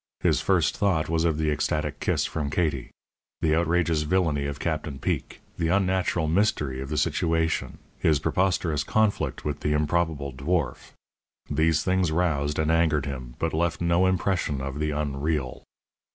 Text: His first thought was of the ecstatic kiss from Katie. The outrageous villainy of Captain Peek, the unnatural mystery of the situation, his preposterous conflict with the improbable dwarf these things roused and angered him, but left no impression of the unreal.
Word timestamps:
His 0.21 0.41
first 0.41 0.75
thought 0.75 1.09
was 1.09 1.25
of 1.25 1.37
the 1.37 1.51
ecstatic 1.51 1.99
kiss 1.99 2.25
from 2.25 2.49
Katie. 2.49 2.89
The 3.41 3.53
outrageous 3.53 4.01
villainy 4.01 4.47
of 4.47 4.59
Captain 4.59 4.97
Peek, 4.97 5.41
the 5.59 5.67
unnatural 5.67 6.27
mystery 6.27 6.81
of 6.81 6.89
the 6.89 6.97
situation, 6.97 7.77
his 7.99 8.17
preposterous 8.17 8.83
conflict 8.83 9.45
with 9.45 9.59
the 9.59 9.73
improbable 9.73 10.33
dwarf 10.33 10.93
these 11.51 11.83
things 11.83 12.11
roused 12.11 12.57
and 12.57 12.71
angered 12.71 13.05
him, 13.05 13.35
but 13.37 13.53
left 13.53 13.79
no 13.79 14.07
impression 14.07 14.59
of 14.59 14.79
the 14.79 14.89
unreal. 14.89 15.61